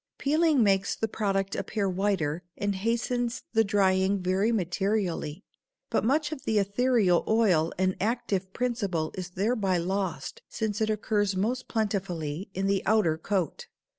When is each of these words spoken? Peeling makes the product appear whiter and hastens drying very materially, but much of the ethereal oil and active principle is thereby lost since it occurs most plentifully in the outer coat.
Peeling 0.17 0.63
makes 0.63 0.95
the 0.95 1.07
product 1.07 1.55
appear 1.55 1.87
whiter 1.87 2.41
and 2.57 2.73
hastens 2.77 3.43
drying 3.55 4.17
very 4.19 4.51
materially, 4.51 5.43
but 5.91 6.03
much 6.03 6.31
of 6.31 6.43
the 6.43 6.57
ethereal 6.57 7.23
oil 7.27 7.71
and 7.77 7.95
active 8.01 8.51
principle 8.51 9.11
is 9.13 9.29
thereby 9.29 9.77
lost 9.77 10.41
since 10.49 10.81
it 10.81 10.89
occurs 10.89 11.35
most 11.35 11.67
plentifully 11.67 12.49
in 12.55 12.65
the 12.65 12.81
outer 12.87 13.15
coat. 13.15 13.67